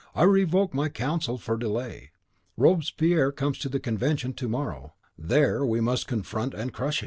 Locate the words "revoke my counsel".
0.23-1.37